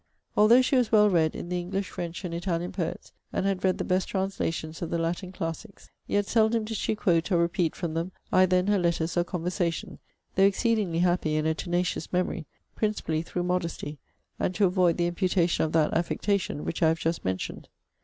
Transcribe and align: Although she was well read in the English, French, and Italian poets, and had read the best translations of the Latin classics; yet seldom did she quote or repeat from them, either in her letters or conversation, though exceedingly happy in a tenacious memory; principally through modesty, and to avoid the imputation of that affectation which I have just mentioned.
Although 0.35 0.63
she 0.63 0.77
was 0.77 0.91
well 0.91 1.11
read 1.11 1.35
in 1.35 1.49
the 1.49 1.59
English, 1.59 1.91
French, 1.91 2.25
and 2.25 2.33
Italian 2.33 2.71
poets, 2.71 3.11
and 3.31 3.45
had 3.45 3.63
read 3.63 3.77
the 3.77 3.83
best 3.83 4.07
translations 4.07 4.81
of 4.81 4.89
the 4.89 4.97
Latin 4.97 5.31
classics; 5.31 5.91
yet 6.07 6.25
seldom 6.25 6.65
did 6.65 6.77
she 6.77 6.95
quote 6.95 7.31
or 7.31 7.37
repeat 7.37 7.75
from 7.75 7.93
them, 7.93 8.11
either 8.33 8.57
in 8.57 8.65
her 8.65 8.79
letters 8.79 9.15
or 9.15 9.23
conversation, 9.23 9.99
though 10.33 10.43
exceedingly 10.47 11.01
happy 11.05 11.35
in 11.35 11.45
a 11.45 11.53
tenacious 11.53 12.11
memory; 12.11 12.47
principally 12.75 13.21
through 13.21 13.43
modesty, 13.43 13.99
and 14.39 14.55
to 14.55 14.65
avoid 14.65 14.97
the 14.97 15.05
imputation 15.05 15.63
of 15.65 15.71
that 15.73 15.93
affectation 15.93 16.65
which 16.65 16.81
I 16.81 16.87
have 16.87 16.99
just 16.99 17.23
mentioned. 17.23 17.69